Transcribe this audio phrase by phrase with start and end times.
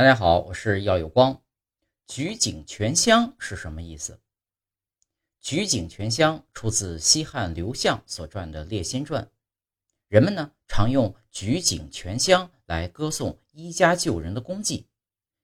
[0.00, 1.42] 大家好，我是耀有光。
[2.06, 4.18] 举井全香是什么意思？
[5.42, 9.22] 举井全香出自西汉刘向所撰的《列仙传》，
[10.08, 14.86] 人们呢常用举井全香来歌颂医家救人的功绩，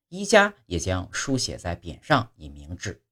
[0.08, 3.02] 医家也将书写在匾上以明志。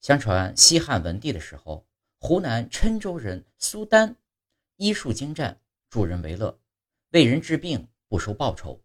[0.00, 1.84] 相传西汉文帝的时候，
[2.20, 4.14] 湖南郴州人苏丹
[4.76, 6.60] 医术精湛，助人为乐，
[7.10, 8.80] 为人治病不收报酬。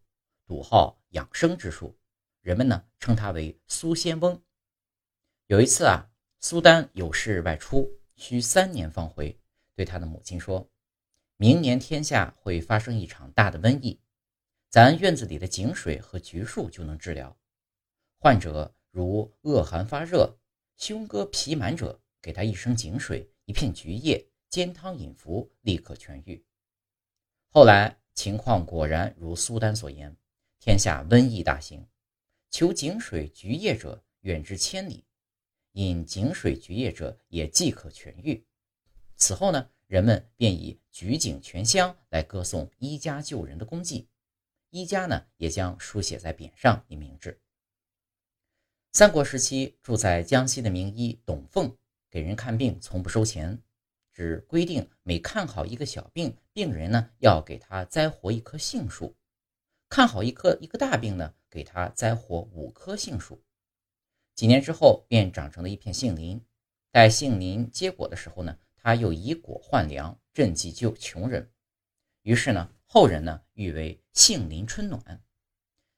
[0.48, 1.98] 笃好养生之术，
[2.42, 4.42] 人们呢称他为苏仙翁。
[5.48, 9.40] 有一次啊，苏丹有事外出，需三年方回，
[9.76, 10.70] 对他的母亲说
[11.38, 14.00] ：“明年天下会发生一场大的瘟疫，
[14.70, 17.36] 咱院子里的井水和橘树就能治疗。
[18.20, 20.38] 患者如恶寒发热、
[20.78, 26.46] 胸膈皮满者，给他一升井水，一片橘叶，煎汤饮服，立刻痊愈。”
[27.50, 30.16] 后来情况果然如苏丹所言。
[30.66, 31.86] 天下瘟疫大行，
[32.50, 35.06] 求井水菊叶者远至千里，
[35.74, 38.44] 饮井水菊叶者也即可痊愈。
[39.16, 44.10] 此后呢，人们便以举井泉香来歌颂医家救人的功绩，
[44.72, 47.40] 医家呢也将书写在匾上以明志。
[48.92, 51.78] 三国时期，住在江西的名医董奉
[52.10, 53.62] 给人看病从不收钱，
[54.12, 59.16] 只规定每看好一个小病，病人呢要给他栽活一棵杏树。
[59.96, 63.42] 看好一棵一个大病呢，给他栽活五棵杏树，
[64.34, 66.46] 几年之后便长成了一片杏林。
[66.92, 71.50] 待杏林结果的时候呢，他又以果换粮，赈济救穷人。
[72.24, 75.24] 于是呢，后人呢誉为杏林春暖。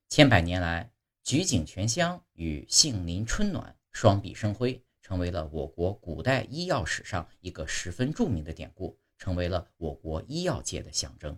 [0.09, 0.91] 千百年来，
[1.23, 11.35] 举井泉香与杏林春暖双璧生辉，成为了我国古代医药史上一个十分著名的典故，成为了我国医药界的象征。